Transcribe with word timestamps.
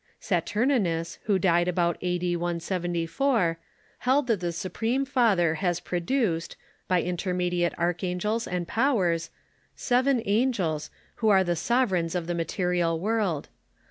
Satnrninus, 0.19 1.19
who 1.25 1.37
died 1.37 1.67
about 1.67 1.95
a.d. 2.01 2.35
174, 2.35 3.59
held 3.99 4.25
that 4.25 4.39
the 4.39 4.51
supreme 4.51 5.05
Fatlier 5.05 5.57
has 5.57 5.79
produced, 5.79 6.55
by 6.87 7.03
intermediate 7.03 7.77
archangels 7.77 8.47
and 8.47 8.67
powers, 8.67 9.29
seven 9.75 10.23
angels, 10.25 10.89
who 11.17 11.29
are 11.29 11.43
the 11.43 11.55
sovereigns 11.55 12.15
of 12.15 12.25
the 12.25 12.33
material 12.33 12.93
rJSi!r.* 12.93 12.95
world. 12.99 13.49